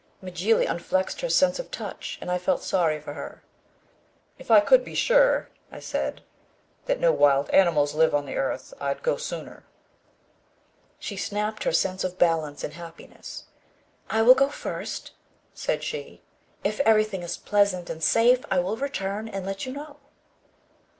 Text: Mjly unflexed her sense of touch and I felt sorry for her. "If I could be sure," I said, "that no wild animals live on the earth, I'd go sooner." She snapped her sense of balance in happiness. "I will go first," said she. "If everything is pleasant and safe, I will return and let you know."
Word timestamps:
Mjly 0.23 0.67
unflexed 0.67 1.21
her 1.21 1.29
sense 1.29 1.59
of 1.59 1.69
touch 1.69 2.17
and 2.21 2.31
I 2.31 2.39
felt 2.39 2.63
sorry 2.63 2.99
for 2.99 3.13
her. 3.13 3.43
"If 4.39 4.49
I 4.49 4.59
could 4.59 4.83
be 4.83 4.95
sure," 4.95 5.49
I 5.71 5.79
said, 5.79 6.21
"that 6.87 6.99
no 6.99 7.11
wild 7.11 7.51
animals 7.51 7.93
live 7.93 8.15
on 8.15 8.25
the 8.25 8.33
earth, 8.35 8.73
I'd 8.81 9.03
go 9.03 9.15
sooner." 9.15 9.63
She 10.97 11.17
snapped 11.17 11.65
her 11.65 11.71
sense 11.71 12.03
of 12.03 12.17
balance 12.17 12.63
in 12.63 12.71
happiness. 12.71 13.43
"I 14.09 14.23
will 14.23 14.33
go 14.33 14.49
first," 14.49 15.11
said 15.53 15.83
she. 15.83 16.23
"If 16.63 16.79
everything 16.79 17.21
is 17.21 17.37
pleasant 17.37 17.87
and 17.87 18.01
safe, 18.03 18.43
I 18.49 18.57
will 18.57 18.77
return 18.77 19.27
and 19.27 19.45
let 19.45 19.67
you 19.67 19.71
know." 19.71 19.97